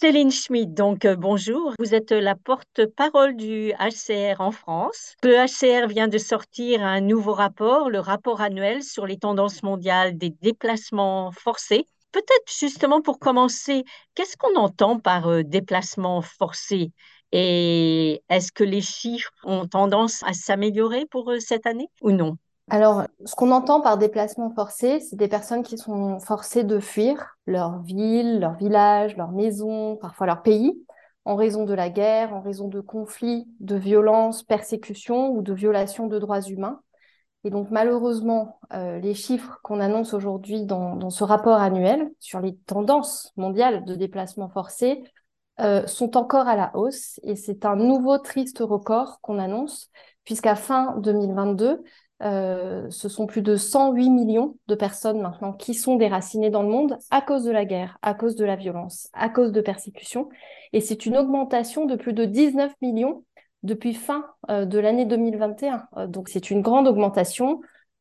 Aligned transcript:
Céline 0.00 0.30
Schmidt, 0.30 0.74
donc 0.74 1.04
euh, 1.04 1.16
bonjour. 1.16 1.72
Vous 1.80 1.92
êtes 1.92 2.12
la 2.12 2.36
porte-parole 2.36 3.34
du 3.34 3.72
HCR 3.80 4.40
en 4.40 4.52
France. 4.52 5.16
Le 5.24 5.34
HCR 5.34 5.88
vient 5.88 6.06
de 6.06 6.18
sortir 6.18 6.84
un 6.84 7.00
nouveau 7.00 7.32
rapport, 7.32 7.90
le 7.90 7.98
rapport 7.98 8.40
annuel 8.40 8.84
sur 8.84 9.08
les 9.08 9.18
tendances 9.18 9.64
mondiales 9.64 10.16
des 10.16 10.30
déplacements 10.30 11.32
forcés. 11.32 11.84
Peut-être 12.12 12.44
justement 12.46 13.02
pour 13.02 13.18
commencer, 13.18 13.82
qu'est-ce 14.14 14.36
qu'on 14.36 14.54
entend 14.54 15.00
par 15.00 15.26
euh, 15.26 15.42
déplacement 15.42 16.22
forcé 16.22 16.92
et 17.32 18.22
est-ce 18.28 18.52
que 18.52 18.62
les 18.62 18.80
chiffres 18.80 19.32
ont 19.42 19.66
tendance 19.66 20.22
à 20.22 20.32
s'améliorer 20.32 21.06
pour 21.06 21.28
euh, 21.32 21.40
cette 21.40 21.66
année 21.66 21.88
ou 22.02 22.12
non? 22.12 22.38
Alors, 22.70 23.04
ce 23.24 23.34
qu'on 23.34 23.50
entend 23.50 23.80
par 23.80 23.98
déplacement 23.98 24.50
forcé, 24.50 25.00
c'est 25.00 25.16
des 25.16 25.28
personnes 25.28 25.62
qui 25.62 25.78
sont 25.78 26.20
forcées 26.20 26.64
de 26.64 26.80
fuir 26.80 27.38
leur 27.46 27.80
ville, 27.82 28.40
leur 28.40 28.54
village, 28.54 29.16
leur 29.16 29.32
maison, 29.32 29.96
parfois 29.96 30.26
leur 30.26 30.42
pays, 30.42 30.84
en 31.24 31.36
raison 31.36 31.64
de 31.64 31.74
la 31.74 31.88
guerre, 31.88 32.34
en 32.34 32.40
raison 32.40 32.68
de 32.68 32.80
conflits, 32.80 33.48
de 33.60 33.76
violences, 33.76 34.42
persécutions 34.42 35.30
ou 35.30 35.42
de 35.42 35.52
violations 35.52 36.06
de 36.06 36.18
droits 36.18 36.42
humains. 36.42 36.80
Et 37.44 37.50
donc, 37.50 37.68
malheureusement, 37.70 38.58
euh, 38.72 38.98
les 38.98 39.14
chiffres 39.14 39.60
qu'on 39.62 39.80
annonce 39.80 40.12
aujourd'hui 40.12 40.64
dans, 40.64 41.10
ce 41.10 41.24
rapport 41.24 41.58
annuel 41.58 42.10
sur 42.18 42.40
les 42.40 42.56
tendances 42.66 43.32
mondiales 43.36 43.84
de 43.84 43.94
déplacement 43.94 44.48
forcé 44.48 45.02
euh, 45.60 45.86
sont 45.86 46.16
encore 46.16 46.48
à 46.48 46.56
la 46.56 46.70
hausse. 46.76 47.20
Et 47.22 47.36
c'est 47.36 47.64
un 47.64 47.76
nouveau 47.76 48.18
triste 48.18 48.58
record 48.60 49.20
qu'on 49.22 49.38
annonce, 49.38 49.90
puisqu'à 50.24 50.56
fin 50.56 50.96
2022, 50.98 51.82
euh, 52.22 52.90
ce 52.90 53.08
sont 53.08 53.26
plus 53.26 53.42
de 53.42 53.54
108 53.54 54.10
millions 54.10 54.56
de 54.66 54.74
personnes 54.74 55.20
maintenant 55.20 55.52
qui 55.52 55.74
sont 55.74 55.96
déracinées 55.96 56.50
dans 56.50 56.62
le 56.62 56.68
monde 56.68 56.98
à 57.10 57.20
cause 57.20 57.44
de 57.44 57.52
la 57.52 57.64
guerre, 57.64 57.98
à 58.02 58.14
cause 58.14 58.34
de 58.34 58.44
la 58.44 58.56
violence, 58.56 59.08
à 59.12 59.28
cause 59.28 59.52
de 59.52 59.60
persécutions. 59.60 60.28
Et 60.72 60.80
c'est 60.80 61.06
une 61.06 61.16
augmentation 61.16 61.86
de 61.86 61.94
plus 61.94 62.12
de 62.12 62.24
19 62.24 62.72
millions 62.82 63.24
depuis 63.62 63.94
fin 63.94 64.26
euh, 64.50 64.64
de 64.64 64.78
l'année 64.78 65.04
2021. 65.04 65.86
Euh, 65.96 66.06
donc 66.08 66.28
c'est 66.28 66.50
une 66.50 66.60
grande 66.60 66.88
augmentation 66.88 67.60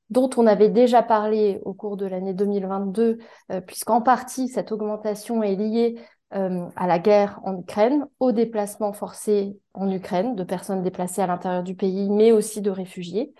dont 0.09 0.29
on 0.37 0.47
avait 0.47 0.69
déjà 0.69 1.03
parlé 1.03 1.59
au 1.63 1.73
cours 1.73 1.97
de 1.97 2.05
l'année 2.05 2.33
2022, 2.33 3.17
puisqu'en 3.65 4.01
partie 4.01 4.47
cette 4.47 4.71
augmentation 4.71 5.43
est 5.43 5.55
liée 5.55 5.95
à 6.31 6.87
la 6.87 6.97
guerre 6.97 7.41
en 7.43 7.59
Ukraine, 7.59 8.07
aux 8.21 8.31
déplacements 8.31 8.93
forcés 8.93 9.59
en 9.73 9.91
Ukraine 9.91 10.33
de 10.35 10.45
personnes 10.45 10.81
déplacées 10.81 11.21
à 11.21 11.27
l'intérieur 11.27 11.61
du 11.61 11.75
pays, 11.75 12.09
mais 12.09 12.31
aussi 12.31 12.61
de 12.61 12.71
réfugiés. 12.71 13.33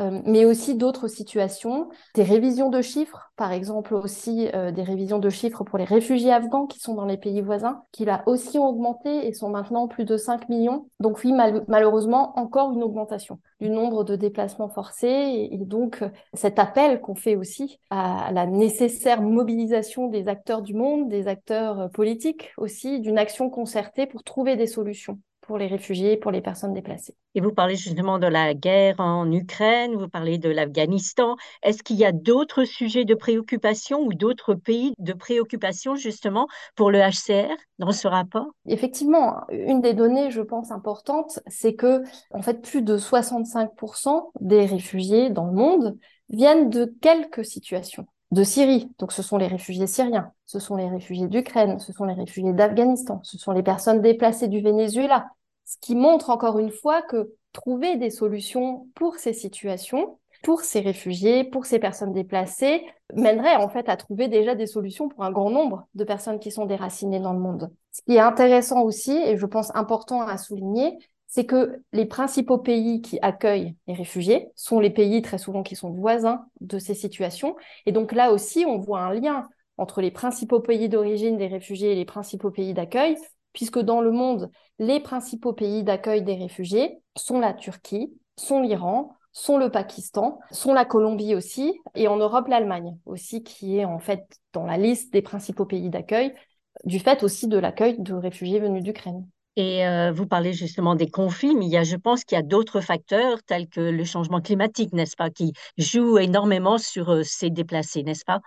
Euh, 0.00 0.20
mais 0.24 0.44
aussi 0.44 0.74
d'autres 0.74 1.06
situations, 1.06 1.88
des 2.14 2.24
révisions 2.24 2.68
de 2.68 2.82
chiffres, 2.82 3.30
par 3.36 3.52
exemple 3.52 3.94
aussi 3.94 4.48
euh, 4.54 4.72
des 4.72 4.82
révisions 4.82 5.20
de 5.20 5.30
chiffres 5.30 5.62
pour 5.62 5.78
les 5.78 5.84
réfugiés 5.84 6.32
afghans 6.32 6.66
qui 6.66 6.80
sont 6.80 6.94
dans 6.94 7.04
les 7.04 7.16
pays 7.16 7.40
voisins, 7.40 7.84
qui 7.92 8.04
là 8.04 8.24
aussi 8.26 8.58
ont 8.58 8.66
augmenté 8.66 9.26
et 9.26 9.32
sont 9.32 9.50
maintenant 9.50 9.86
plus 9.86 10.04
de 10.04 10.16
5 10.16 10.48
millions. 10.48 10.88
Donc 10.98 11.22
oui, 11.22 11.32
malheureusement, 11.68 12.36
encore 12.38 12.72
une 12.72 12.82
augmentation 12.82 13.38
du 13.60 13.70
nombre 13.70 14.02
de 14.02 14.16
déplacements 14.16 14.68
forcés 14.68 15.48
et, 15.52 15.58
donc 15.58 16.02
euh, 16.02 16.08
cet 16.32 16.58
appel 16.58 17.00
qu'on 17.00 17.14
fait 17.14 17.36
aussi 17.36 17.78
à 17.90 18.30
la 18.32 18.46
nécessaire 18.46 19.22
mobilisation 19.22 20.08
des 20.08 20.28
acteurs 20.28 20.62
du 20.62 20.74
monde, 20.74 21.08
des 21.08 21.28
acteurs 21.28 21.88
politiques 21.92 22.52
aussi, 22.56 23.00
d'une 23.00 23.18
action 23.18 23.48
concertée 23.48 24.06
pour 24.06 24.24
trouver 24.24 24.56
des 24.56 24.66
solutions 24.66 25.18
pour 25.46 25.58
les 25.58 25.66
réfugiés, 25.66 26.16
pour 26.16 26.30
les 26.30 26.40
personnes 26.40 26.72
déplacées. 26.72 27.14
Et 27.34 27.40
vous 27.40 27.52
parlez 27.52 27.76
justement 27.76 28.18
de 28.18 28.26
la 28.26 28.54
guerre 28.54 28.98
en 28.98 29.30
Ukraine, 29.30 29.94
vous 29.94 30.08
parlez 30.08 30.38
de 30.38 30.48
l'Afghanistan. 30.48 31.36
Est-ce 31.62 31.82
qu'il 31.82 31.96
y 31.96 32.04
a 32.04 32.12
d'autres 32.12 32.64
sujets 32.64 33.04
de 33.04 33.14
préoccupation 33.14 34.00
ou 34.00 34.14
d'autres 34.14 34.54
pays 34.54 34.94
de 34.98 35.12
préoccupation 35.12 35.96
justement 35.96 36.46
pour 36.76 36.90
le 36.90 37.00
HCR 37.00 37.54
dans 37.78 37.92
ce 37.92 38.08
rapport? 38.08 38.46
Effectivement, 38.66 39.42
une 39.50 39.80
des 39.80 39.92
données, 39.92 40.30
je 40.30 40.40
pense, 40.40 40.70
importantes, 40.70 41.40
c'est 41.46 41.74
que 41.74 42.02
en 42.30 42.40
fait, 42.40 42.62
plus 42.62 42.82
de 42.82 42.96
65% 42.96 44.30
des 44.40 44.64
réfugiés 44.64 45.28
dans 45.28 45.46
le 45.46 45.52
monde 45.52 45.98
viennent 46.30 46.70
de 46.70 46.86
quelques 47.00 47.44
situations 47.44 48.06
de 48.34 48.44
Syrie. 48.44 48.90
Donc 48.98 49.12
ce 49.12 49.22
sont 49.22 49.38
les 49.38 49.46
réfugiés 49.46 49.86
syriens, 49.86 50.32
ce 50.44 50.58
sont 50.58 50.76
les 50.76 50.88
réfugiés 50.88 51.28
d'Ukraine, 51.28 51.78
ce 51.78 51.92
sont 51.92 52.04
les 52.04 52.14
réfugiés 52.14 52.52
d'Afghanistan, 52.52 53.20
ce 53.22 53.38
sont 53.38 53.52
les 53.52 53.62
personnes 53.62 54.02
déplacées 54.02 54.48
du 54.48 54.60
Venezuela. 54.60 55.28
Ce 55.64 55.76
qui 55.80 55.94
montre 55.94 56.28
encore 56.28 56.58
une 56.58 56.72
fois 56.72 57.00
que 57.00 57.32
trouver 57.52 57.96
des 57.96 58.10
solutions 58.10 58.88
pour 58.94 59.16
ces 59.16 59.32
situations, 59.32 60.18
pour 60.42 60.60
ces 60.60 60.80
réfugiés, 60.80 61.44
pour 61.44 61.64
ces 61.64 61.78
personnes 61.78 62.12
déplacées, 62.12 62.84
mènerait 63.14 63.56
en 63.56 63.68
fait 63.68 63.88
à 63.88 63.96
trouver 63.96 64.28
déjà 64.28 64.54
des 64.54 64.66
solutions 64.66 65.08
pour 65.08 65.24
un 65.24 65.30
grand 65.30 65.50
nombre 65.50 65.86
de 65.94 66.04
personnes 66.04 66.38
qui 66.38 66.50
sont 66.50 66.66
déracinées 66.66 67.20
dans 67.20 67.32
le 67.32 67.38
monde. 67.38 67.70
Ce 67.92 68.02
qui 68.02 68.16
est 68.16 68.20
intéressant 68.20 68.82
aussi, 68.82 69.16
et 69.16 69.38
je 69.38 69.46
pense 69.46 69.74
important 69.74 70.20
à 70.22 70.36
souligner, 70.36 70.98
c'est 71.34 71.46
que 71.46 71.82
les 71.92 72.06
principaux 72.06 72.58
pays 72.58 73.02
qui 73.02 73.18
accueillent 73.20 73.74
les 73.88 73.94
réfugiés 73.94 74.52
sont 74.54 74.78
les 74.78 74.90
pays 74.90 75.20
très 75.20 75.38
souvent 75.38 75.64
qui 75.64 75.74
sont 75.74 75.90
voisins 75.90 76.46
de 76.60 76.78
ces 76.78 76.94
situations. 76.94 77.56
Et 77.86 77.90
donc 77.90 78.12
là 78.12 78.30
aussi, 78.30 78.64
on 78.64 78.78
voit 78.78 79.00
un 79.00 79.12
lien 79.12 79.48
entre 79.76 80.00
les 80.00 80.12
principaux 80.12 80.60
pays 80.60 80.88
d'origine 80.88 81.36
des 81.36 81.48
réfugiés 81.48 81.90
et 81.90 81.96
les 81.96 82.04
principaux 82.04 82.52
pays 82.52 82.72
d'accueil, 82.72 83.16
puisque 83.52 83.80
dans 83.80 84.00
le 84.00 84.12
monde, 84.12 84.48
les 84.78 85.00
principaux 85.00 85.52
pays 85.52 85.82
d'accueil 85.82 86.22
des 86.22 86.36
réfugiés 86.36 87.00
sont 87.16 87.40
la 87.40 87.52
Turquie, 87.52 88.14
sont 88.36 88.60
l'Iran, 88.60 89.16
sont 89.32 89.58
le 89.58 89.72
Pakistan, 89.72 90.38
sont 90.52 90.72
la 90.72 90.84
Colombie 90.84 91.34
aussi, 91.34 91.80
et 91.96 92.06
en 92.06 92.16
Europe, 92.16 92.46
l'Allemagne 92.46 92.96
aussi, 93.06 93.42
qui 93.42 93.76
est 93.76 93.84
en 93.84 93.98
fait 93.98 94.24
dans 94.52 94.66
la 94.66 94.76
liste 94.76 95.12
des 95.12 95.22
principaux 95.22 95.66
pays 95.66 95.90
d'accueil, 95.90 96.32
du 96.84 97.00
fait 97.00 97.24
aussi 97.24 97.48
de 97.48 97.58
l'accueil 97.58 97.98
de 97.98 98.14
réfugiés 98.14 98.60
venus 98.60 98.84
d'Ukraine. 98.84 99.26
Et 99.56 99.86
euh, 99.86 100.10
vous 100.12 100.26
parlez 100.26 100.52
justement 100.52 100.96
des 100.96 101.08
conflits, 101.08 101.54
mais 101.54 101.66
il 101.66 101.70
y 101.70 101.76
a, 101.76 101.84
je 101.84 101.96
pense 101.96 102.24
qu'il 102.24 102.36
y 102.36 102.38
a 102.38 102.42
d'autres 102.42 102.80
facteurs 102.80 103.42
tels 103.44 103.68
que 103.68 103.80
le 103.80 104.04
changement 104.04 104.40
climatique, 104.40 104.92
n'est-ce 104.92 105.16
pas, 105.16 105.30
qui 105.30 105.52
jouent 105.78 106.18
énormément 106.18 106.76
sur 106.76 107.10
euh, 107.10 107.22
ces 107.22 107.50
déplacés, 107.50 108.02
n'est-ce 108.02 108.24
pas? 108.24 108.40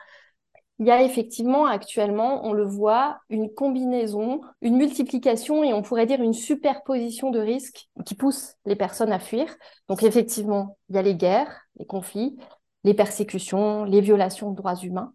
Il 0.79 0.85
y 0.85 0.91
a 0.91 1.01
effectivement 1.01 1.65
actuellement, 1.65 2.45
on 2.45 2.53
le 2.53 2.65
voit, 2.65 3.17
une 3.29 3.51
combinaison, 3.51 4.41
une 4.61 4.77
multiplication 4.77 5.63
et 5.63 5.73
on 5.73 5.81
pourrait 5.81 6.05
dire 6.05 6.21
une 6.21 6.33
superposition 6.33 7.31
de 7.31 7.39
risques 7.39 7.89
qui 8.05 8.13
poussent 8.13 8.53
les 8.65 8.75
personnes 8.75 9.11
à 9.11 9.17
fuir. 9.17 9.47
Donc 9.87 10.03
effectivement, 10.03 10.77
il 10.89 10.95
y 10.95 10.99
a 10.99 11.01
les 11.01 11.15
guerres, 11.15 11.61
les 11.79 11.85
conflits, 11.85 12.37
les 12.83 12.93
persécutions, 12.93 13.85
les 13.85 14.01
violations 14.01 14.51
de 14.51 14.55
droits 14.55 14.75
humains. 14.75 15.13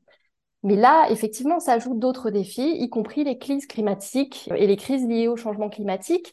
Mais 0.62 0.76
là, 0.76 1.06
effectivement, 1.10 1.58
ça 1.58 1.72
ajoute 1.72 1.98
d'autres 1.98 2.30
défis, 2.30 2.76
y 2.78 2.88
compris 2.88 3.24
les 3.24 3.38
crises 3.38 3.66
climatiques 3.66 4.48
et 4.54 4.66
les 4.66 4.76
crises 4.76 5.06
liées 5.06 5.28
au 5.28 5.36
changement 5.36 5.68
climatique, 5.68 6.32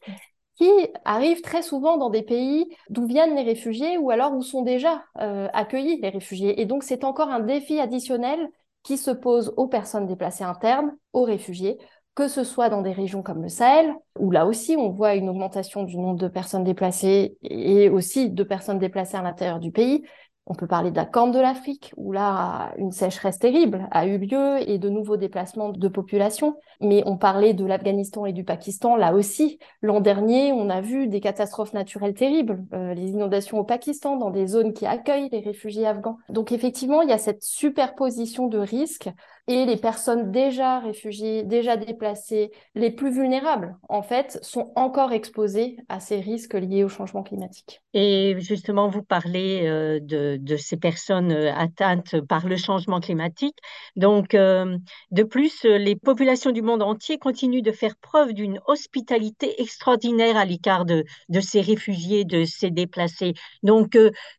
qui 0.55 0.69
arrivent 1.05 1.41
très 1.41 1.61
souvent 1.61 1.97
dans 1.97 2.09
des 2.09 2.21
pays 2.21 2.67
d'où 2.89 3.05
viennent 3.05 3.35
les 3.35 3.43
réfugiés 3.43 3.97
ou 3.97 4.11
alors 4.11 4.33
où 4.33 4.41
sont 4.41 4.61
déjà 4.61 5.03
euh, 5.19 5.47
accueillis 5.53 6.01
les 6.01 6.09
réfugiés. 6.09 6.61
Et 6.61 6.65
donc, 6.65 6.83
c'est 6.83 7.03
encore 7.03 7.29
un 7.29 7.39
défi 7.39 7.79
additionnel 7.79 8.49
qui 8.83 8.97
se 8.97 9.11
pose 9.11 9.53
aux 9.57 9.67
personnes 9.67 10.05
déplacées 10.05 10.43
internes, 10.43 10.95
aux 11.13 11.23
réfugiés, 11.23 11.77
que 12.13 12.27
ce 12.27 12.43
soit 12.43 12.69
dans 12.69 12.81
des 12.81 12.91
régions 12.91 13.23
comme 13.23 13.41
le 13.41 13.47
Sahel, 13.49 13.95
où 14.17 14.31
là 14.31 14.45
aussi 14.45 14.75
on 14.77 14.89
voit 14.89 15.15
une 15.15 15.29
augmentation 15.29 15.83
du 15.83 15.97
nombre 15.97 16.19
de 16.19 16.27
personnes 16.27 16.65
déplacées 16.65 17.37
et 17.41 17.89
aussi 17.89 18.29
de 18.29 18.43
personnes 18.43 18.79
déplacées 18.79 19.15
à 19.15 19.21
l'intérieur 19.21 19.59
du 19.59 19.71
pays, 19.71 20.03
on 20.49 20.55
peut 20.55 20.67
parler 20.67 20.89
de 20.89 20.95
la 20.95 21.05
Corne 21.05 21.31
de 21.31 21.39
l'Afrique, 21.39 21.93
où 21.95 22.11
là, 22.11 22.73
une 22.77 22.91
sécheresse 22.91 23.37
terrible 23.37 23.87
a 23.91 24.07
eu 24.07 24.17
lieu 24.17 24.57
et 24.67 24.79
de 24.79 24.89
nouveaux 24.89 25.15
déplacements 25.15 25.69
de 25.69 25.87
population. 25.87 26.57
Mais 26.81 27.03
on 27.05 27.17
parlait 27.17 27.53
de 27.53 27.65
l'Afghanistan 27.65 28.25
et 28.25 28.33
du 28.33 28.43
Pakistan, 28.43 28.95
là 28.95 29.13
aussi. 29.13 29.59
L'an 29.81 30.01
dernier, 30.01 30.51
on 30.51 30.69
a 30.69 30.81
vu 30.81 31.07
des 31.07 31.21
catastrophes 31.21 31.73
naturelles 31.73 32.15
terribles, 32.15 32.65
euh, 32.73 32.95
les 32.95 33.11
inondations 33.11 33.59
au 33.59 33.63
Pakistan, 33.63 34.17
dans 34.17 34.31
des 34.31 34.47
zones 34.47 34.73
qui 34.73 34.87
accueillent 34.87 35.29
les 35.31 35.39
réfugiés 35.39 35.85
afghans. 35.85 36.17
Donc 36.29 36.51
effectivement, 36.51 37.03
il 37.03 37.09
y 37.09 37.13
a 37.13 37.19
cette 37.19 37.43
superposition 37.43 38.47
de 38.47 38.57
risques 38.57 39.09
et 39.49 39.65
les 39.65 39.77
personnes 39.77 40.31
déjà 40.31 40.79
réfugiées, 40.79 41.43
déjà 41.43 41.75
déplacées, 41.75 42.51
les 42.75 42.91
plus 42.91 43.11
vulnérables, 43.11 43.77
en 43.89 44.03
fait, 44.03 44.37
sont 44.43 44.71
encore 44.75 45.11
exposées 45.11 45.77
à 45.89 45.99
ces 45.99 46.19
risques 46.19 46.53
liés 46.53 46.83
au 46.83 46.89
changement 46.89 47.23
climatique. 47.23 47.81
Et 47.95 48.35
justement, 48.39 48.87
vous 48.87 49.01
parlez 49.01 49.61
euh, 49.65 49.99
de, 49.99 50.57
ces 50.57 50.77
personnes 50.77 51.31
euh, 51.31 51.51
atteintes 51.55 52.21
par 52.21 52.47
le 52.47 52.55
changement 52.55 52.99
climatique. 52.99 53.57
Donc, 53.95 54.35
euh, 54.35 54.77
de 55.09 55.23
plus, 55.23 55.63
les 55.63 55.95
populations 55.95 56.51
du 56.51 56.61
monde 56.61 56.83
entier 56.83 57.17
continuent 57.17 57.63
de 57.63 57.71
faire 57.71 57.95
preuve 57.99 58.33
d'une 58.33 58.59
hospitalité 58.67 59.59
extraordinaire 59.59 60.37
à 60.37 60.45
l'écart 60.45 60.85
de, 60.85 61.03
ces 61.41 61.61
réfugiés, 61.61 62.25
de 62.25 62.45
ces 62.45 62.69
déplacés. 62.69 63.33
Donc, 63.63 63.97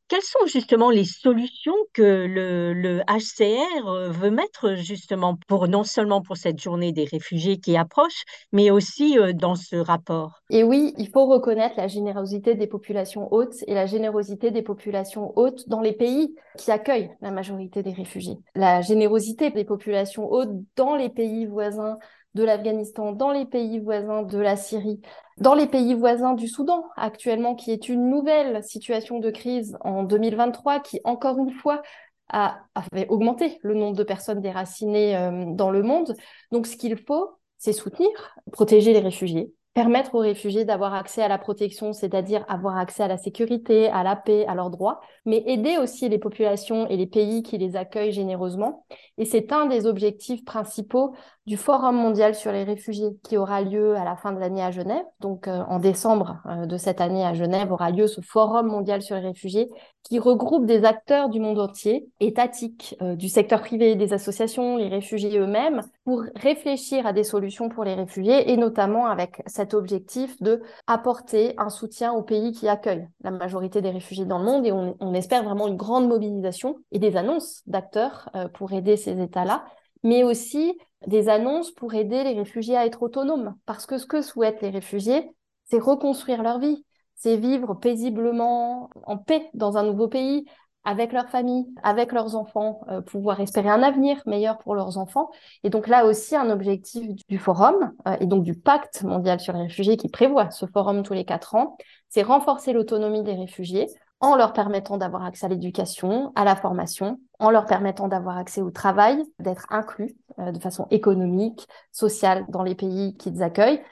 quelles 0.08 0.22
sont 0.22 0.46
justement 0.46 0.90
les 0.90 1.04
solutions 1.04 1.74
que 1.92 2.02
le, 2.02 3.00
HCR 3.08 4.10
veut 4.10 4.30
mettre 4.30 4.74
justement 4.74 5.36
pour 5.48 5.68
non 5.68 5.84
seulement 5.84 6.22
pour 6.22 6.36
cette 6.36 6.60
journée 6.60 6.92
des 6.92 7.04
réfugiés 7.04 7.58
qui 7.58 7.76
approche, 7.76 8.24
mais 8.52 8.70
aussi 8.70 9.16
dans 9.34 9.54
ce 9.54 9.76
rapport? 9.76 10.40
Et 10.50 10.64
oui, 10.64 10.94
il 10.98 11.08
faut 11.08 11.26
reconnaître 11.26 11.74
la 11.76 11.88
générosité 11.88 12.54
des 12.54 12.66
populations 12.66 13.32
et 13.66 13.74
la 13.74 13.86
générosité 13.86 14.50
des 14.50 14.62
populations 14.62 15.32
hautes 15.36 15.68
dans 15.68 15.80
les 15.80 15.92
pays 15.92 16.34
qui 16.58 16.70
accueillent 16.70 17.10
la 17.20 17.30
majorité 17.30 17.82
des 17.82 17.92
réfugiés. 17.92 18.38
La 18.54 18.80
générosité 18.80 19.50
des 19.50 19.64
populations 19.64 20.30
hautes 20.30 20.52
dans 20.76 20.96
les 20.96 21.08
pays 21.08 21.46
voisins 21.46 21.98
de 22.34 22.44
l'Afghanistan, 22.44 23.12
dans 23.12 23.32
les 23.32 23.44
pays 23.44 23.80
voisins 23.80 24.22
de 24.22 24.38
la 24.38 24.56
Syrie, 24.56 25.00
dans 25.38 25.54
les 25.54 25.66
pays 25.66 25.94
voisins 25.94 26.34
du 26.34 26.46
Soudan 26.46 26.84
actuellement, 26.96 27.54
qui 27.54 27.72
est 27.72 27.88
une 27.88 28.08
nouvelle 28.08 28.62
situation 28.62 29.18
de 29.18 29.30
crise 29.30 29.76
en 29.80 30.04
2023, 30.04 30.80
qui 30.80 31.00
encore 31.04 31.38
une 31.38 31.50
fois 31.50 31.82
a, 32.28 32.60
fait 32.94 33.08
augmenter 33.08 33.58
le 33.62 33.74
nombre 33.74 33.96
de 33.96 34.04
personnes 34.04 34.40
déracinées 34.40 35.16
euh, 35.16 35.44
dans 35.48 35.70
le 35.70 35.82
monde. 35.82 36.14
Donc 36.52 36.66
ce 36.66 36.76
qu'il 36.76 36.96
faut, 36.96 37.30
c'est 37.58 37.72
soutenir, 37.72 38.08
protéger 38.52 38.92
les 38.92 39.00
réfugiés, 39.00 39.52
permettre 39.74 40.16
aux 40.16 40.20
réfugiés 40.20 40.64
d'avoir 40.64 40.94
accès 40.94 41.22
à 41.22 41.28
la 41.28 41.38
protection, 41.38 41.92
c'est-à-dire 41.92 42.44
avoir 42.48 42.76
accès 42.76 43.04
à 43.04 43.08
la 43.08 43.16
sécurité, 43.16 43.88
à 43.88 44.02
la 44.02 44.16
paix, 44.16 44.44
à 44.46 44.54
leurs 44.54 44.70
droits, 44.70 45.00
mais 45.26 45.44
aider 45.46 45.78
aussi 45.78 46.08
les 46.08 46.18
populations 46.18 46.88
et 46.88 46.96
les 46.96 47.06
pays 47.06 47.42
qui 47.42 47.56
les 47.56 47.76
accueillent 47.76 48.12
généreusement. 48.12 48.84
Et 49.16 49.24
c'est 49.24 49.52
un 49.52 49.66
des 49.66 49.86
objectifs 49.86 50.44
principaux 50.44 51.14
du 51.46 51.56
Forum 51.56 51.96
mondial 51.96 52.34
sur 52.34 52.50
les 52.50 52.64
réfugiés 52.64 53.10
qui 53.22 53.36
aura 53.36 53.62
lieu 53.62 53.96
à 53.96 54.04
la 54.04 54.16
fin 54.16 54.32
de 54.32 54.40
l'année 54.40 54.62
à 54.62 54.70
Genève. 54.72 55.04
Donc 55.20 55.46
euh, 55.46 55.62
en 55.68 55.78
décembre 55.78 56.38
euh, 56.46 56.66
de 56.66 56.76
cette 56.76 57.00
année 57.00 57.24
à 57.24 57.34
Genève 57.34 57.72
aura 57.72 57.90
lieu 57.90 58.08
ce 58.08 58.20
Forum 58.20 58.66
mondial 58.66 59.02
sur 59.02 59.16
les 59.16 59.22
réfugiés 59.22 59.70
qui 60.02 60.18
regroupe 60.18 60.66
des 60.66 60.84
acteurs 60.84 61.28
du 61.28 61.40
monde 61.40 61.58
entier, 61.58 62.08
étatiques, 62.20 62.96
euh, 63.02 63.16
du 63.16 63.28
secteur 63.28 63.60
privé, 63.60 63.94
des 63.94 64.12
associations, 64.12 64.76
les 64.76 64.88
réfugiés 64.88 65.38
eux-mêmes, 65.38 65.82
pour 66.04 66.24
réfléchir 66.34 67.06
à 67.06 67.12
des 67.12 67.24
solutions 67.24 67.68
pour 67.68 67.84
les 67.84 67.94
réfugiés 67.94 68.50
et 68.50 68.56
notamment 68.56 69.06
avec 69.06 69.42
cet 69.46 69.74
objectif 69.74 70.40
de 70.42 70.62
apporter 70.86 71.54
un 71.58 71.70
soutien 71.70 72.12
aux 72.12 72.22
pays 72.22 72.52
qui 72.52 72.68
accueillent 72.68 73.08
la 73.22 73.30
majorité 73.30 73.82
des 73.82 73.90
réfugiés 73.90 74.24
dans 74.24 74.38
le 74.38 74.44
monde 74.44 74.66
et 74.66 74.72
on, 74.72 74.96
on 75.00 75.14
espère 75.14 75.44
vraiment 75.44 75.68
une 75.68 75.76
grande 75.76 76.08
mobilisation 76.08 76.76
et 76.92 76.98
des 76.98 77.16
annonces 77.16 77.62
d'acteurs 77.66 78.30
pour 78.54 78.72
aider 78.72 78.96
ces 78.96 79.20
États-là 79.20 79.64
mais 80.02 80.24
aussi 80.24 80.78
des 81.06 81.28
annonces 81.28 81.70
pour 81.70 81.94
aider 81.94 82.24
les 82.24 82.34
réfugiés 82.34 82.76
à 82.76 82.86
être 82.86 83.02
autonomes. 83.02 83.54
Parce 83.66 83.86
que 83.86 83.98
ce 83.98 84.06
que 84.06 84.22
souhaitent 84.22 84.62
les 84.62 84.70
réfugiés, 84.70 85.30
c'est 85.64 85.78
reconstruire 85.78 86.42
leur 86.42 86.58
vie, 86.58 86.84
c'est 87.20 87.36
vivre 87.36 87.74
paisiblement, 87.74 88.88
en 89.04 89.18
paix 89.18 89.50
dans 89.52 89.76
un 89.76 89.82
nouveau 89.82 90.08
pays, 90.08 90.46
avec 90.84 91.12
leur 91.12 91.28
famille, 91.28 91.66
avec 91.82 92.12
leurs 92.12 92.34
enfants, 92.34 92.80
euh, 92.88 93.02
pouvoir 93.02 93.40
espérer 93.40 93.68
un 93.68 93.82
avenir 93.82 94.22
meilleur 94.24 94.56
pour 94.56 94.74
leurs 94.74 94.96
enfants. 94.96 95.30
Et 95.62 95.68
donc 95.68 95.86
là 95.86 96.06
aussi, 96.06 96.34
un 96.34 96.48
objectif 96.48 97.10
du 97.28 97.38
forum 97.38 97.92
euh, 98.08 98.16
et 98.20 98.26
donc 98.26 98.42
du 98.42 98.54
pacte 98.54 99.02
mondial 99.02 99.38
sur 99.38 99.52
les 99.52 99.64
réfugiés 99.64 99.98
qui 99.98 100.08
prévoit 100.08 100.50
ce 100.50 100.64
forum 100.64 101.02
tous 101.02 101.12
les 101.12 101.26
quatre 101.26 101.54
ans, 101.54 101.76
c'est 102.08 102.22
renforcer 102.22 102.72
l'autonomie 102.72 103.22
des 103.22 103.34
réfugiés 103.34 103.86
en 104.20 104.36
leur 104.36 104.54
permettant 104.54 104.96
d'avoir 104.96 105.24
accès 105.24 105.46
à 105.46 105.48
l'éducation, 105.50 106.32
à 106.36 106.44
la 106.44 106.56
formation, 106.56 107.20
en 107.38 107.50
leur 107.50 107.66
permettant 107.66 108.08
d'avoir 108.08 108.38
accès 108.38 108.62
au 108.62 108.70
travail, 108.70 109.22
d'être 109.38 109.66
inclus 109.68 110.14
euh, 110.38 110.52
de 110.52 110.58
façon 110.58 110.86
économique, 110.90 111.68
sociale 111.92 112.46
dans 112.48 112.62
les 112.62 112.74
pays 112.74 113.16
qu'ils 113.18 113.42
accueillent. 113.42 113.82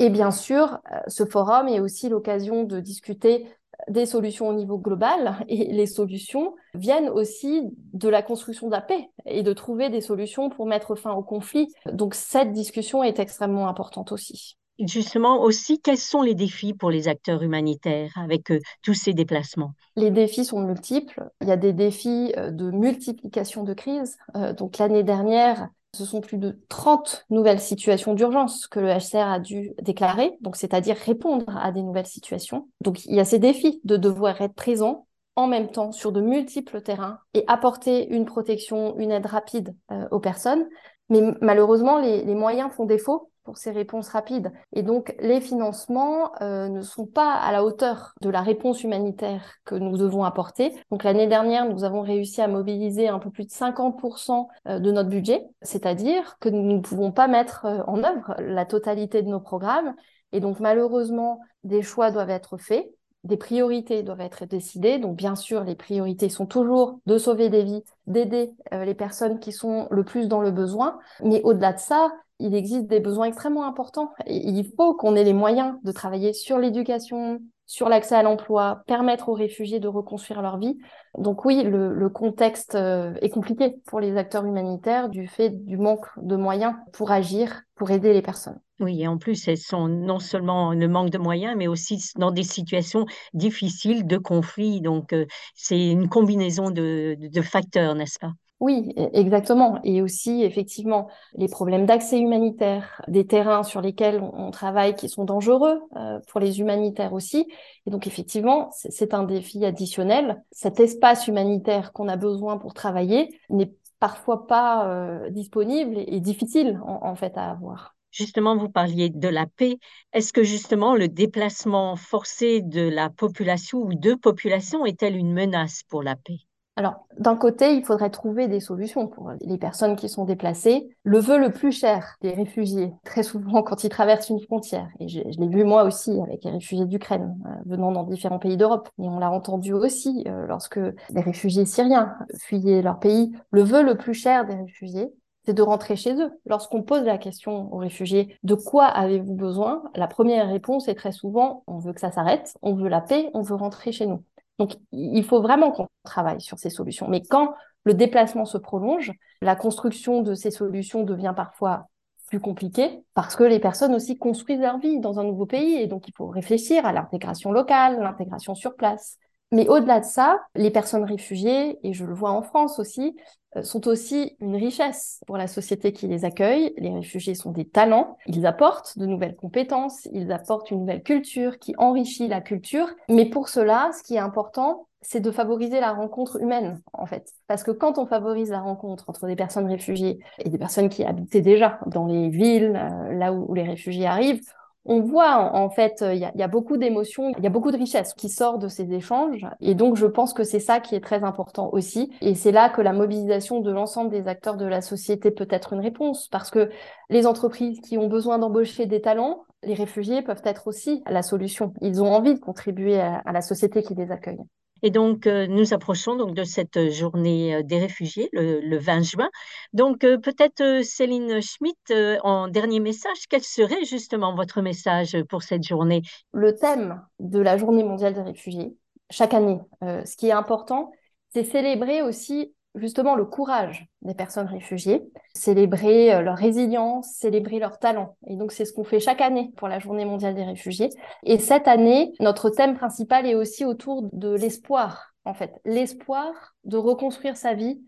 Et 0.00 0.08
bien 0.08 0.30
sûr, 0.30 0.78
euh, 0.90 0.98
ce 1.08 1.26
forum 1.26 1.68
est 1.68 1.78
aussi 1.78 2.08
l'occasion 2.08 2.64
de 2.64 2.80
discuter 2.80 3.46
des 3.88 4.06
solutions 4.06 4.48
au 4.48 4.54
niveau 4.54 4.78
global 4.78 5.36
et 5.48 5.72
les 5.72 5.86
solutions 5.86 6.54
viennent 6.74 7.08
aussi 7.10 7.62
de 7.92 8.08
la 8.08 8.22
construction 8.22 8.66
de 8.66 8.72
la 8.72 8.80
paix 8.80 9.10
et 9.26 9.42
de 9.42 9.52
trouver 9.52 9.90
des 9.90 10.00
solutions 10.00 10.48
pour 10.48 10.66
mettre 10.66 10.94
fin 10.94 11.12
au 11.12 11.22
conflit. 11.22 11.68
Donc 11.92 12.14
cette 12.14 12.52
discussion 12.52 13.04
est 13.04 13.18
extrêmement 13.18 13.68
importante 13.68 14.10
aussi 14.10 14.56
justement 14.86 15.42
aussi, 15.42 15.80
quels 15.80 15.98
sont 15.98 16.22
les 16.22 16.34
défis 16.34 16.74
pour 16.74 16.90
les 16.90 17.08
acteurs 17.08 17.42
humanitaires 17.42 18.12
avec 18.16 18.50
euh, 18.50 18.60
tous 18.82 18.94
ces 18.94 19.12
déplacements? 19.12 19.72
Les 19.96 20.10
défis 20.10 20.44
sont 20.44 20.60
multiples. 20.60 21.28
Il 21.40 21.48
y 21.48 21.52
a 21.52 21.56
des 21.56 21.72
défis 21.72 22.32
euh, 22.36 22.50
de 22.50 22.70
multiplication 22.70 23.64
de 23.64 23.74
crises. 23.74 24.16
Euh, 24.36 24.52
donc 24.52 24.78
l'année 24.78 25.02
dernière, 25.02 25.68
ce 25.94 26.04
sont 26.04 26.20
plus 26.20 26.38
de 26.38 26.58
30 26.68 27.26
nouvelles 27.30 27.60
situations 27.60 28.14
d'urgence 28.14 28.66
que 28.66 28.80
le 28.80 28.88
HCR 28.88 29.28
a 29.28 29.40
dû 29.40 29.72
déclarer, 29.82 30.36
donc 30.40 30.56
c'est-à-dire 30.56 30.96
répondre 30.96 31.56
à 31.56 31.72
des 31.72 31.82
nouvelles 31.82 32.06
situations. 32.06 32.68
Donc 32.80 33.04
il 33.06 33.14
y 33.14 33.20
a 33.20 33.24
ces 33.24 33.38
défis 33.38 33.80
de 33.84 33.96
devoir 33.96 34.40
être 34.40 34.54
présent 34.54 35.06
en 35.36 35.46
même 35.46 35.70
temps 35.70 35.92
sur 35.92 36.12
de 36.12 36.20
multiples 36.20 36.82
terrains 36.82 37.18
et 37.34 37.44
apporter 37.46 38.08
une 38.08 38.24
protection, 38.24 38.96
une 38.98 39.10
aide 39.10 39.26
rapide 39.26 39.74
aux 40.10 40.20
personnes. 40.20 40.66
Mais 41.08 41.22
malheureusement, 41.40 41.98
les 41.98 42.34
moyens 42.34 42.72
font 42.72 42.84
défaut 42.84 43.29
pour 43.44 43.56
ces 43.56 43.70
réponses 43.70 44.08
rapides. 44.08 44.52
Et 44.72 44.82
donc, 44.82 45.14
les 45.20 45.40
financements 45.40 46.32
euh, 46.42 46.68
ne 46.68 46.82
sont 46.82 47.06
pas 47.06 47.34
à 47.34 47.52
la 47.52 47.64
hauteur 47.64 48.14
de 48.20 48.30
la 48.30 48.42
réponse 48.42 48.82
humanitaire 48.84 49.56
que 49.64 49.74
nous 49.74 49.96
devons 49.96 50.24
apporter. 50.24 50.72
Donc, 50.90 51.04
l'année 51.04 51.26
dernière, 51.26 51.68
nous 51.68 51.84
avons 51.84 52.02
réussi 52.02 52.42
à 52.42 52.48
mobiliser 52.48 53.08
un 53.08 53.18
peu 53.18 53.30
plus 53.30 53.44
de 53.44 53.50
50% 53.50 54.48
euh, 54.68 54.78
de 54.78 54.92
notre 54.92 55.08
budget, 55.08 55.46
c'est-à-dire 55.62 56.36
que 56.40 56.48
nous 56.48 56.62
ne 56.62 56.80
pouvons 56.80 57.12
pas 57.12 57.28
mettre 57.28 57.64
euh, 57.64 57.82
en 57.86 58.04
œuvre 58.04 58.34
la 58.38 58.66
totalité 58.66 59.22
de 59.22 59.28
nos 59.28 59.40
programmes. 59.40 59.94
Et 60.32 60.40
donc, 60.40 60.60
malheureusement, 60.60 61.40
des 61.64 61.82
choix 61.82 62.10
doivent 62.10 62.30
être 62.30 62.56
faits 62.56 62.90
des 63.22 63.36
priorités 63.36 64.02
doivent 64.02 64.22
être 64.22 64.46
décidées. 64.46 64.98
Donc, 64.98 65.14
bien 65.14 65.36
sûr, 65.36 65.62
les 65.62 65.74
priorités 65.74 66.30
sont 66.30 66.46
toujours 66.46 67.00
de 67.04 67.18
sauver 67.18 67.50
des 67.50 67.64
vies, 67.64 67.84
d'aider 68.06 68.50
les 68.72 68.94
personnes 68.94 69.40
qui 69.40 69.52
sont 69.52 69.88
le 69.90 70.04
plus 70.04 70.26
dans 70.26 70.40
le 70.40 70.50
besoin. 70.50 70.98
Mais 71.22 71.42
au-delà 71.42 71.74
de 71.74 71.78
ça, 71.78 72.10
il 72.40 72.54
existe 72.54 72.86
des 72.86 73.00
besoins 73.00 73.26
extrêmement 73.26 73.66
importants. 73.66 74.12
Et 74.26 74.36
il 74.36 74.70
faut 74.76 74.94
qu'on 74.94 75.14
ait 75.14 75.24
les 75.24 75.32
moyens 75.32 75.76
de 75.84 75.92
travailler 75.92 76.32
sur 76.32 76.58
l'éducation, 76.58 77.40
sur 77.66 77.88
l'accès 77.88 78.16
à 78.16 78.22
l'emploi, 78.22 78.82
permettre 78.86 79.28
aux 79.28 79.34
réfugiés 79.34 79.78
de 79.78 79.88
reconstruire 79.88 80.42
leur 80.42 80.58
vie. 80.58 80.78
Donc 81.18 81.44
oui, 81.44 81.62
le, 81.62 82.08
contexte 82.08 82.74
euh, 82.74 83.14
est 83.20 83.28
compliqué 83.28 83.76
pour 83.86 84.00
les 84.00 84.16
acteurs 84.16 84.44
humanitaires 84.44 85.08
du 85.08 85.28
fait 85.28 85.50
du 85.50 85.76
manque 85.76 86.06
de 86.16 86.36
moyens 86.36 86.74
pour 86.92 87.12
agir, 87.12 87.62
pour 87.76 87.90
aider 87.90 88.12
les 88.12 88.22
personnes. 88.22 88.60
Oui, 88.80 89.02
et 89.02 89.06
en 89.06 89.18
plus, 89.18 89.46
elles 89.46 89.58
sont 89.58 89.88
non 89.88 90.18
seulement 90.18 90.72
le 90.72 90.88
manque 90.88 91.10
de 91.10 91.18
moyens, 91.18 91.54
mais 91.56 91.68
aussi 91.68 92.02
dans 92.16 92.30
des 92.30 92.42
situations 92.42 93.04
difficiles 93.34 94.06
de 94.06 94.16
conflit. 94.16 94.80
Donc, 94.80 95.12
euh, 95.12 95.26
c'est 95.54 95.90
une 95.90 96.08
combinaison 96.08 96.70
de 96.70 97.42
facteurs, 97.42 97.94
n'est-ce 97.94 98.18
pas? 98.18 98.32
Oui, 98.60 98.92
e-, 98.98 99.08
exactement. 99.14 99.80
Et 99.84 100.02
aussi, 100.02 100.42
effectivement, 100.42 101.08
les 101.34 101.48
problèmes 101.48 101.86
d'accès 101.86 102.20
humanitaire, 102.20 103.02
des 103.08 103.26
terrains 103.26 103.62
sur 103.62 103.80
lesquels 103.80 104.20
on 104.22 104.50
travaille 104.50 104.94
qui 104.94 105.08
sont 105.08 105.24
dangereux 105.24 105.80
euh, 105.96 106.20
pour 106.28 106.40
les 106.40 106.60
humanitaires 106.60 107.14
aussi. 107.14 107.46
Et 107.86 107.90
donc, 107.90 108.06
effectivement, 108.06 108.70
c'est 108.72 109.14
un 109.14 109.24
défi 109.24 109.64
additionnel. 109.64 110.42
Cet 110.52 110.78
espace 110.78 111.26
humanitaire 111.26 111.92
qu'on 111.92 112.08
a 112.08 112.16
besoin 112.16 112.58
pour 112.58 112.74
travailler 112.74 113.34
n'est 113.48 113.72
parfois 113.98 114.46
pas 114.46 114.88
euh, 114.88 115.30
disponible 115.30 115.96
et, 115.96 116.20
difficile 116.20 116.80
en 116.84 117.14
fait 117.16 117.36
à 117.36 117.50
avoir. 117.50 117.94
Justement, 118.10 118.56
vous 118.56 118.68
parliez 118.68 119.08
de 119.08 119.28
la 119.28 119.46
paix. 119.46 119.78
Est-ce 120.12 120.32
que 120.32 120.42
justement 120.42 120.96
le 120.96 121.08
déplacement 121.08 121.96
forcé 121.96 122.60
de 122.60 122.88
la 122.88 123.08
population 123.08 123.78
ou 123.78 123.94
de 123.94 124.14
populations 124.14 124.84
est-elle 124.84 125.16
une 125.16 125.32
menace 125.32 125.82
pour 125.88 126.02
la 126.02 126.16
paix? 126.16 126.40
Alors, 126.76 127.04
d'un 127.18 127.36
côté, 127.36 127.74
il 127.74 127.84
faudrait 127.84 128.08
trouver 128.10 128.48
des 128.48 128.60
solutions 128.60 129.06
pour 129.06 129.32
les 129.42 129.58
personnes 129.58 129.96
qui 129.96 130.08
sont 130.08 130.24
déplacées. 130.24 130.88
Le 131.02 131.18
vœu 131.18 131.38
le 131.38 131.52
plus 131.52 131.72
cher 131.72 132.16
des 132.22 132.30
réfugiés, 132.30 132.92
très 133.04 133.22
souvent 133.22 133.62
quand 133.64 133.84
ils 133.84 133.90
traversent 133.90 134.30
une 134.30 134.40
frontière, 134.40 134.88
et 134.98 135.08
je, 135.08 135.20
l'ai 135.20 135.48
vu 135.48 135.64
moi 135.64 135.84
aussi 135.84 136.18
avec 136.22 136.44
les 136.44 136.50
réfugiés 136.50 136.86
d'Ukraine 136.86 137.36
euh, 137.44 137.50
venant 137.66 137.92
dans 137.92 138.04
différents 138.04 138.38
pays 138.38 138.56
d'Europe, 138.56 138.88
et 138.98 139.02
on 139.02 139.18
l'a 139.18 139.30
entendu 139.30 139.74
aussi 139.74 140.24
euh, 140.26 140.46
lorsque 140.46 140.78
les 140.78 141.20
réfugiés 141.20 141.66
syriens 141.66 142.14
fuyaient 142.38 142.82
leur 142.82 142.98
pays, 142.98 143.32
le 143.50 143.62
vœu 143.62 143.82
le 143.82 143.96
plus 143.96 144.14
cher 144.14 144.46
des 144.46 144.54
réfugiés, 144.54 145.12
c'est 145.44 145.54
de 145.54 145.62
rentrer 145.62 145.96
chez 145.96 146.14
eux. 146.14 146.30
Lorsqu'on 146.46 146.82
pose 146.82 147.02
la 147.04 147.18
question 147.18 147.72
aux 147.74 147.78
réfugiés, 147.78 148.38
de 148.42 148.54
quoi 148.54 148.84
avez-vous 148.86 149.34
besoin? 149.34 149.82
La 149.96 150.06
première 150.06 150.48
réponse 150.48 150.88
est 150.88 150.94
très 150.94 151.12
souvent, 151.12 151.62
on 151.66 151.78
veut 151.78 151.92
que 151.92 152.00
ça 152.00 152.12
s'arrête, 152.12 152.54
on 152.62 152.74
veut 152.74 152.88
la 152.88 153.00
paix, 153.00 153.30
on 153.34 153.42
veut 153.42 153.54
rentrer 153.54 153.92
chez 153.92 154.06
nous. 154.06 154.22
Donc, 154.60 154.74
il 154.92 155.24
faut 155.24 155.40
vraiment 155.40 155.70
qu'on 155.70 155.88
travaille 156.04 156.42
sur 156.42 156.58
ces 156.58 156.68
solutions. 156.68 157.08
Mais 157.08 157.22
quand 157.22 157.54
le 157.84 157.94
déplacement 157.94 158.44
se 158.44 158.58
prolonge, 158.58 159.10
la 159.40 159.56
construction 159.56 160.20
de 160.20 160.34
ces 160.34 160.50
solutions 160.50 161.02
devient 161.02 161.32
parfois 161.34 161.86
plus 162.26 162.40
compliquée 162.40 163.02
parce 163.14 163.36
que 163.36 163.42
les 163.42 163.58
personnes 163.58 163.94
aussi 163.94 164.18
construisent 164.18 164.60
leur 164.60 164.76
vie 164.78 165.00
dans 165.00 165.18
un 165.18 165.24
nouveau 165.24 165.46
pays 165.46 165.76
et 165.76 165.86
donc 165.86 166.08
il 166.08 166.12
faut 166.14 166.26
réfléchir 166.26 166.84
à 166.84 166.92
l'intégration 166.92 167.52
locale, 167.52 168.00
l'intégration 168.00 168.54
sur 168.54 168.76
place. 168.76 169.16
Mais 169.50 169.66
au-delà 169.66 170.00
de 170.00 170.04
ça, 170.04 170.38
les 170.54 170.70
personnes 170.70 171.04
réfugiées, 171.04 171.78
et 171.82 171.94
je 171.94 172.04
le 172.04 172.12
vois 172.12 172.32
en 172.32 172.42
France 172.42 172.78
aussi, 172.78 173.16
sont 173.62 173.88
aussi 173.88 174.36
une 174.40 174.56
richesse 174.56 175.20
pour 175.26 175.36
la 175.36 175.46
société 175.46 175.92
qui 175.92 176.06
les 176.06 176.24
accueille. 176.24 176.72
Les 176.76 176.90
réfugiés 176.90 177.34
sont 177.34 177.50
des 177.50 177.64
talents, 177.64 178.16
ils 178.26 178.46
apportent 178.46 178.98
de 178.98 179.06
nouvelles 179.06 179.36
compétences, 179.36 180.06
ils 180.12 180.30
apportent 180.32 180.70
une 180.70 180.80
nouvelle 180.80 181.02
culture 181.02 181.58
qui 181.58 181.74
enrichit 181.78 182.28
la 182.28 182.40
culture. 182.40 182.88
Mais 183.08 183.26
pour 183.26 183.48
cela, 183.48 183.90
ce 183.96 184.02
qui 184.02 184.14
est 184.14 184.20
important, 184.20 184.86
c'est 185.02 185.20
de 185.20 185.30
favoriser 185.30 185.80
la 185.80 185.92
rencontre 185.92 186.40
humaine, 186.40 186.80
en 186.92 187.06
fait. 187.06 187.32
Parce 187.46 187.62
que 187.62 187.70
quand 187.70 187.98
on 187.98 188.06
favorise 188.06 188.50
la 188.50 188.60
rencontre 188.60 189.08
entre 189.08 189.26
des 189.26 189.36
personnes 189.36 189.66
réfugiées 189.66 190.20
et 190.38 190.50
des 190.50 190.58
personnes 190.58 190.88
qui 190.90 191.04
habitaient 191.04 191.40
déjà 191.40 191.80
dans 191.86 192.06
les 192.06 192.28
villes, 192.28 192.76
euh, 192.76 193.12
là 193.14 193.32
où 193.32 193.54
les 193.54 193.62
réfugiés 193.62 194.06
arrivent, 194.06 194.42
on 194.84 195.00
voit 195.00 195.54
en 195.54 195.68
fait, 195.70 196.02
il 196.02 196.18
y 196.18 196.42
a, 196.42 196.48
beaucoup 196.48 196.76
d'émotions, 196.76 197.32
il 197.36 197.44
y 197.44 197.46
a 197.46 197.50
beaucoup 197.50 197.70
de 197.70 197.76
richesses 197.76 198.14
qui 198.14 198.28
sortent 198.28 198.62
de 198.62 198.68
ces 198.68 198.92
échanges. 198.92 199.46
Et 199.60 199.74
donc, 199.74 199.96
je 199.96 200.06
pense 200.06 200.32
que 200.32 200.42
c'est 200.42 200.60
ça 200.60 200.80
qui 200.80 200.94
est 200.94 201.00
très 201.00 201.22
important 201.22 201.70
aussi. 201.72 202.10
Et 202.20 202.34
c'est 202.34 202.52
là 202.52 202.70
que 202.70 202.80
la 202.80 202.92
mobilisation 202.92 203.60
de 203.60 203.70
l'ensemble 203.70 204.10
des 204.10 204.26
acteurs 204.26 204.56
de 204.56 204.64
la 204.64 204.80
société 204.80 205.30
peut 205.30 205.48
être 205.50 205.74
une 205.74 205.80
réponse. 205.80 206.28
Parce 206.28 206.50
que 206.50 206.70
les 207.10 207.26
entreprises 207.26 207.80
qui 207.80 207.98
ont 207.98 208.08
besoin 208.08 208.38
d'embaucher 208.38 208.86
des 208.86 209.00
talents, 209.00 209.44
les 209.62 209.74
réfugiés 209.74 210.22
peuvent 210.22 210.42
être 210.44 210.66
aussi 210.66 211.02
la 211.06 211.22
solution. 211.22 211.74
Ils 211.82 212.02
ont 212.02 212.12
envie 212.12 212.34
de 212.34 212.40
contribuer 212.40 212.98
à 212.98 213.32
la 213.32 213.42
société 213.42 213.82
qui 213.82 213.94
les 213.94 214.10
accueille. 214.10 214.40
Et 214.82 214.90
donc, 214.90 215.26
euh, 215.26 215.46
nous 215.46 215.74
approchons 215.74 216.16
donc 216.16 216.34
de 216.34 216.44
cette 216.44 216.90
journée 216.90 217.54
euh, 217.56 217.62
des 217.62 217.78
réfugiés, 217.78 218.28
le, 218.32 218.60
le 218.60 218.78
20 218.78 219.02
juin. 219.02 219.28
Donc, 219.72 220.04
euh, 220.04 220.18
peut-être 220.18 220.82
Céline 220.84 221.40
Schmitt, 221.40 221.92
en 222.22 222.48
dernier 222.48 222.80
message, 222.80 223.26
quel 223.28 223.42
serait 223.42 223.84
justement 223.84 224.34
votre 224.34 224.62
message 224.62 225.16
pour 225.28 225.42
cette 225.42 225.64
journée? 225.64 226.02
Le 226.32 226.54
thème 226.54 227.02
de 227.18 227.40
la 227.40 227.56
journée 227.56 227.84
mondiale 227.84 228.14
des 228.14 228.22
réfugiés, 228.22 228.76
chaque 229.10 229.34
année, 229.34 229.58
ce 229.82 230.16
qui 230.16 230.28
est 230.28 230.32
important, 230.32 230.92
c'est 231.32 231.44
célébrer 231.44 232.02
aussi 232.02 232.54
justement 232.74 233.14
le 233.14 233.24
courage 233.24 233.86
des 234.02 234.14
personnes 234.14 234.46
réfugiées, 234.46 235.02
célébrer 235.34 236.14
euh, 236.14 236.20
leur 236.22 236.36
résilience, 236.36 237.12
célébrer 237.12 237.58
leur 237.58 237.78
talent. 237.78 238.16
Et 238.26 238.36
donc 238.36 238.52
c'est 238.52 238.64
ce 238.64 238.72
qu'on 238.72 238.84
fait 238.84 239.00
chaque 239.00 239.20
année 239.20 239.52
pour 239.56 239.68
la 239.68 239.78
Journée 239.78 240.04
mondiale 240.04 240.34
des 240.34 240.44
réfugiés. 240.44 240.90
Et 241.24 241.38
cette 241.38 241.68
année, 241.68 242.12
notre 242.20 242.50
thème 242.50 242.76
principal 242.76 243.26
est 243.26 243.34
aussi 243.34 243.64
autour 243.64 244.08
de 244.12 244.34
l'espoir, 244.34 245.14
en 245.24 245.34
fait, 245.34 245.60
l'espoir 245.64 246.32
de 246.64 246.76
reconstruire 246.76 247.36
sa 247.36 247.54
vie 247.54 247.80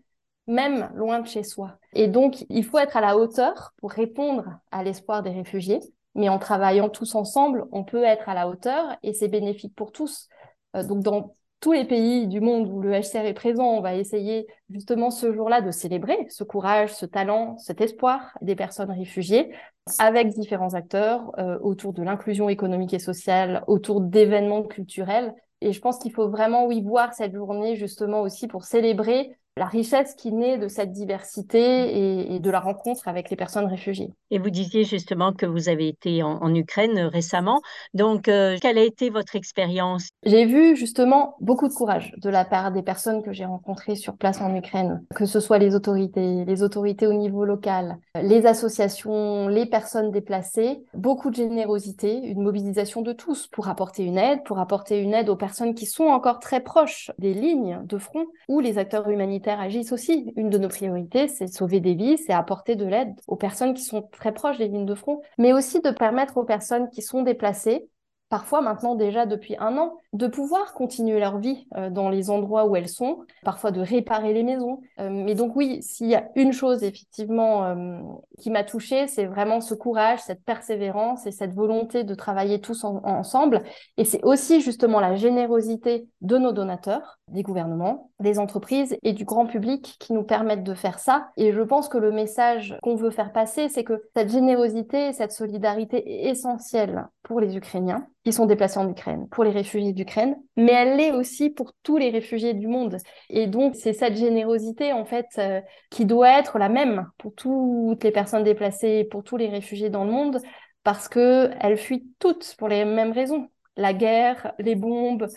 même 0.47 0.89
loin 0.95 1.19
de 1.19 1.27
chez 1.27 1.43
soi. 1.43 1.77
Et 1.93 2.07
donc, 2.07 2.45
il 2.49 2.63
faut 2.65 2.77
être 2.77 2.97
à 2.97 3.01
la 3.01 3.17
hauteur 3.17 3.73
pour 3.77 3.91
répondre 3.91 4.59
à 4.71 4.83
l'espoir 4.83 5.23
des 5.23 5.29
réfugiés. 5.29 5.79
Mais 6.15 6.29
en 6.29 6.37
travaillant 6.37 6.89
tous 6.89 7.15
ensemble, 7.15 7.65
on 7.71 7.83
peut 7.83 8.03
être 8.03 8.29
à 8.29 8.33
la 8.33 8.47
hauteur 8.47 8.95
et 9.01 9.13
c'est 9.13 9.29
bénéfique 9.29 9.73
pour 9.75 9.91
tous. 9.91 10.27
Euh, 10.75 10.83
donc, 10.83 11.01
dans 11.01 11.35
tous 11.63 11.71
les 11.71 11.85
pays 11.85 12.27
du 12.27 12.41
monde 12.41 12.67
où 12.67 12.81
le 12.81 12.91
HCR 12.91 13.25
est 13.25 13.33
présent, 13.33 13.63
on 13.63 13.79
va 13.79 13.95
essayer 13.95 14.47
justement 14.69 15.09
ce 15.09 15.31
jour-là 15.31 15.61
de 15.61 15.71
célébrer 15.71 16.17
ce 16.29 16.43
courage, 16.43 16.93
ce 16.93 17.05
talent, 17.05 17.57
cet 17.57 17.79
espoir 17.79 18.37
des 18.41 18.53
personnes 18.53 18.91
réfugiées 18.91 19.49
avec 19.97 20.27
différents 20.27 20.73
acteurs 20.73 21.31
euh, 21.39 21.57
autour 21.61 21.93
de 21.93 22.03
l'inclusion 22.03 22.49
économique 22.49 22.93
et 22.93 22.99
sociale, 22.99 23.63
autour 23.67 24.01
d'événements 24.01 24.63
culturels. 24.63 25.33
Et 25.61 25.71
je 25.71 25.79
pense 25.79 25.99
qu'il 25.99 26.11
faut 26.11 26.27
vraiment, 26.27 26.65
oui, 26.65 26.81
voir 26.81 27.13
cette 27.13 27.33
journée 27.33 27.77
justement 27.77 28.23
aussi 28.23 28.49
pour 28.49 28.65
célébrer 28.65 29.31
la 29.55 29.65
richesse 29.65 30.15
qui 30.15 30.31
naît 30.31 30.57
de 30.57 30.67
cette 30.67 30.91
diversité 30.91 31.59
et, 31.59 32.35
et, 32.35 32.39
de 32.39 32.49
la 32.49 32.59
rencontre 32.59 33.07
avec 33.07 33.29
les 33.29 33.35
personnes 33.35 33.67
réfugiées. 33.67 34.11
Et 34.31 34.39
vous 34.39 34.49
disiez 34.49 34.83
justement 34.83 35.31
que 35.31 35.45
vous 35.45 35.69
avez 35.69 35.87
été 35.87 36.23
en, 36.23 36.41
en 36.41 36.55
Ukraine 36.55 36.99
récemment. 36.99 37.61
Donc, 37.93 38.27
euh, 38.27 38.57
quelle 38.59 38.79
a 38.79 38.83
été 38.83 39.11
votre 39.11 39.35
expérience? 39.35 40.09
J'ai 40.23 40.45
vu 40.45 40.75
justement 40.75 41.35
beaucoup 41.39 41.67
de 41.67 41.73
courage 41.73 42.13
de 42.17 42.29
la 42.29 42.45
part 42.45 42.71
des 42.71 42.81
personnes 42.81 43.21
que 43.21 43.31
j'ai 43.31 43.45
rencontrées 43.45 43.95
sur 43.95 44.17
place 44.17 44.41
en 44.41 44.55
Ukraine, 44.55 45.03
que 45.13 45.25
ce 45.25 45.39
soit 45.39 45.59
les 45.59 45.75
autorités, 45.75 46.45
les 46.45 46.63
autorités 46.63 47.05
au 47.05 47.13
niveau 47.13 47.45
local, 47.45 47.97
les 48.19 48.47
associations, 48.47 49.47
les 49.47 49.67
personnes 49.67 50.09
déplacées, 50.09 50.83
beaucoup 50.95 51.29
de 51.29 51.35
générosité, 51.35 52.17
une 52.23 52.41
mobilisation 52.41 53.03
de 53.03 53.13
tous 53.13 53.47
pour 53.47 53.67
apporter 53.67 54.03
une 54.03 54.17
aide, 54.17 54.43
pour 54.45 54.57
apporter 54.57 54.99
une 54.99 55.13
aide 55.13 55.29
aux 55.29 55.35
personnes 55.35 55.75
qui 55.75 55.85
sont 55.85 56.05
encore 56.05 56.39
très 56.39 56.61
proches 56.61 57.11
des 57.19 57.35
lignes 57.35 57.81
de 57.85 57.99
front 57.99 58.25
ou 58.47 58.59
les 58.59 58.79
acteurs 58.79 59.07
humanitaires 59.09 59.42
agissent 59.47 59.91
aussi. 59.91 60.33
Une 60.35 60.49
de 60.49 60.57
nos 60.57 60.67
priorités, 60.67 61.27
c'est 61.27 61.47
sauver 61.47 61.79
des 61.79 61.95
vies, 61.95 62.17
c'est 62.17 62.33
apporter 62.33 62.75
de 62.75 62.85
l'aide 62.85 63.13
aux 63.27 63.35
personnes 63.35 63.73
qui 63.73 63.83
sont 63.83 64.01
très 64.11 64.33
proches 64.33 64.57
des 64.57 64.67
lignes 64.67 64.85
de 64.85 64.95
front, 64.95 65.21
mais 65.37 65.53
aussi 65.53 65.81
de 65.81 65.91
permettre 65.91 66.37
aux 66.37 66.43
personnes 66.43 66.89
qui 66.89 67.01
sont 67.01 67.23
déplacées 67.23 67.87
parfois 68.33 68.61
maintenant 68.61 68.95
déjà 68.95 69.27
depuis 69.27 69.55
un 69.59 69.77
an, 69.77 69.93
de 70.11 70.25
pouvoir 70.25 70.73
continuer 70.73 71.19
leur 71.19 71.37
vie 71.37 71.67
euh, 71.75 71.91
dans 71.91 72.09
les 72.09 72.31
endroits 72.31 72.65
où 72.65 72.75
elles 72.75 72.89
sont, 72.89 73.19
parfois 73.43 73.69
de 73.69 73.79
réparer 73.79 74.33
les 74.33 74.41
maisons. 74.41 74.81
Euh, 74.99 75.07
mais 75.11 75.35
donc 75.35 75.55
oui, 75.55 75.83
s'il 75.83 76.07
y 76.07 76.15
a 76.15 76.29
une 76.33 76.51
chose 76.51 76.83
effectivement 76.83 77.63
euh, 77.63 77.99
qui 78.39 78.49
m'a 78.49 78.63
touchée, 78.63 79.05
c'est 79.05 79.25
vraiment 79.25 79.61
ce 79.61 79.75
courage, 79.75 80.19
cette 80.19 80.43
persévérance 80.43 81.27
et 81.27 81.31
cette 81.31 81.53
volonté 81.53 82.03
de 82.03 82.15
travailler 82.15 82.59
tous 82.59 82.83
en, 82.83 83.03
ensemble. 83.03 83.61
Et 83.97 84.03
c'est 84.03 84.23
aussi 84.23 84.61
justement 84.61 84.99
la 84.99 85.15
générosité 85.15 86.07
de 86.21 86.39
nos 86.39 86.53
donateurs, 86.53 87.19
des 87.27 87.43
gouvernements, 87.43 88.09
des 88.19 88.39
entreprises 88.39 88.97
et 89.03 89.13
du 89.13 89.25
grand 89.25 89.45
public 89.45 89.97
qui 89.99 90.11
nous 90.11 90.23
permettent 90.23 90.63
de 90.63 90.73
faire 90.73 90.97
ça. 90.97 91.29
Et 91.37 91.53
je 91.53 91.61
pense 91.61 91.87
que 91.87 91.99
le 91.99 92.11
message 92.11 92.79
qu'on 92.81 92.95
veut 92.95 93.11
faire 93.11 93.31
passer, 93.31 93.69
c'est 93.69 93.83
que 93.83 94.01
cette 94.15 94.31
générosité, 94.31 95.13
cette 95.13 95.33
solidarité 95.33 96.25
est 96.25 96.31
essentielle 96.31 97.07
pour 97.23 97.39
les 97.39 97.55
Ukrainiens 97.55 98.07
qui 98.23 98.33
sont 98.33 98.45
déplacés 98.45 98.79
en 98.79 98.89
Ukraine, 98.89 99.27
pour 99.29 99.43
les 99.43 99.51
réfugiés 99.51 99.93
d'Ukraine, 99.93 100.35
mais 100.55 100.73
elle 100.73 100.97
l'est 100.97 101.11
aussi 101.11 101.49
pour 101.49 101.73
tous 101.81 101.97
les 101.97 102.09
réfugiés 102.09 102.53
du 102.53 102.67
monde. 102.67 102.97
Et 103.29 103.47
donc, 103.47 103.75
c'est 103.75 103.93
cette 103.93 104.15
générosité, 104.15 104.93
en 104.93 105.05
fait, 105.05 105.27
euh, 105.37 105.61
qui 105.89 106.05
doit 106.05 106.37
être 106.37 106.59
la 106.59 106.69
même 106.69 107.07
pour 107.17 107.33
toutes 107.33 108.03
les 108.03 108.11
personnes 108.11 108.43
déplacées, 108.43 109.07
pour 109.09 109.23
tous 109.23 109.37
les 109.37 109.47
réfugiés 109.47 109.89
dans 109.89 110.05
le 110.05 110.11
monde, 110.11 110.39
parce 110.83 111.07
qu'elles 111.07 111.77
fuient 111.77 112.07
toutes 112.19 112.55
pour 112.57 112.67
les 112.67 112.85
mêmes 112.85 113.13
raisons. 113.13 113.47
La 113.77 113.93
guerre, 113.93 114.53
les 114.59 114.75
bombes, 114.75 115.27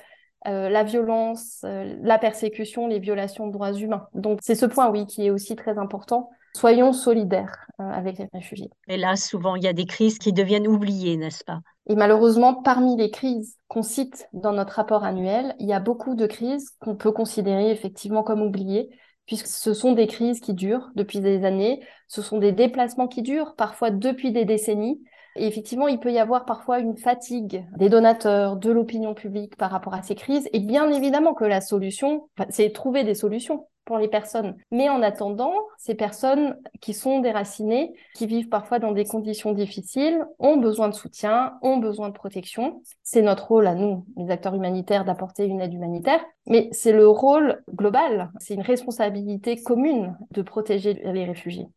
euh, 0.47 0.69
la 0.69 0.83
violence, 0.83 1.63
euh, 1.65 1.97
la 2.03 2.19
persécution, 2.19 2.89
les 2.89 2.99
violations 2.99 3.47
de 3.47 3.53
droits 3.53 3.73
humains. 3.73 4.07
Donc, 4.15 4.41
c'est 4.43 4.55
ce 4.55 4.67
point, 4.67 4.91
oui, 4.91 5.07
qui 5.07 5.27
est 5.27 5.31
aussi 5.31 5.57
très 5.57 5.79
important. 5.79 6.31
Soyons 6.55 6.93
solidaires 6.93 7.67
avec 7.79 8.17
les 8.17 8.29
réfugiés. 8.33 8.71
Et 8.89 8.97
là, 8.97 9.17
souvent, 9.17 9.57
il 9.57 9.63
y 9.63 9.69
a 9.69 9.75
des 9.75 9.85
crises 9.85 10.19
qui 10.19 10.33
deviennent 10.33 10.67
oubliées, 10.67 11.19
n'est-ce 11.19 11.45
pas? 11.45 11.61
Et 11.89 11.95
malheureusement, 11.95 12.55
parmi 12.55 12.97
les 12.97 13.11
crises 13.11 13.59
qu'on 13.69 13.83
cite 13.83 14.29
dans 14.33 14.53
notre 14.53 14.75
rapport 14.75 15.05
annuel, 15.05 15.55
il 15.61 15.69
y 15.69 15.73
a 15.73 15.81
beaucoup 15.81 16.15
de 16.15 16.27
crises 16.27 16.71
qu'on 16.81 16.97
peut 16.97 17.13
considérer 17.13 17.71
effectivement 17.71 18.25
comme 18.25 18.43
oubliées, 18.43 18.91
puisque 19.27 19.47
ce 19.47 19.73
sont 19.73 19.93
des 19.93 20.09
crises 20.09 20.41
qui 20.41 20.53
durent 20.55 20.91
depuis 20.97 21.21
des 21.21 21.45
années, 21.45 21.81
ce 22.09 22.23
sont 22.23 22.39
des 22.39 22.53
déplacements 22.53 23.07
qui 23.07 23.23
durent 23.23 23.55
parfois 23.55 23.91
depuis 23.91 24.33
des 24.33 24.45
décennies. 24.45 25.01
Et 25.37 25.47
effectivement, 25.47 25.87
il 25.87 26.01
peut 26.01 26.13
y 26.13 26.19
avoir 26.19 26.45
parfois 26.45 26.81
une 26.81 26.97
fatigue 26.97 27.65
des 27.77 27.89
donateurs, 27.89 28.57
de 28.57 28.71
l'opinion 28.71 29.15
publique 29.15 29.57
par 29.57 29.71
rapport 29.71 29.95
à 29.95 30.03
ces 30.03 30.15
crises. 30.15 30.49
Et 30.53 30.61
bien 30.61 30.91
évidemment 30.91 31.35
que 31.35 31.45
la 31.45 31.61
solution, 31.61 32.29
c'est 32.49 32.73
trouver 32.73 33.05
des 33.05 33.15
solutions 33.15 33.67
pour 33.87 33.97
les 33.97 34.09
personnes. 34.09 34.57
Mais 34.71 34.91
en 34.91 35.01
attendant, 35.01 35.55
ces 35.79 35.95
personnes 35.95 36.59
qui 36.83 36.93
sont 36.93 37.21
déracinées, 37.21 37.95
qui 38.15 38.27
vivent 38.27 38.51
parfois 38.51 38.79
dans 38.79 38.93
des 38.93 39.07
conditions 39.07 39.53
difficiles, 39.53 40.27
ont 40.39 40.59
besoin 40.59 40.89
de 40.89 40.95
soutien, 40.95 41.55
ont 41.63 41.79
besoin 41.79 42.09
de 42.11 42.15
protection. 42.15 42.83
C'est 43.03 43.23
notre 43.23 43.47
rôle 43.47 43.67
à 43.67 43.75
nous, 43.75 44.05
les 44.19 44.31
acteurs 44.31 44.55
humanitaires, 44.55 45.07
d'apporter 45.07 45.47
une 45.47 45.61
aide 45.63 45.73
humanitaire. 45.73 46.21
Mais 46.47 46.69
c'est 46.73 46.93
le 46.93 47.09
rôle 47.09 47.63
global, 47.73 48.31
c'est 48.39 48.55
une 48.55 48.61
responsabilité 48.61 49.63
commune 49.63 50.17
de 50.33 50.43
protéger 50.43 50.95
les 50.95 51.25
réfugiés. 51.25 51.69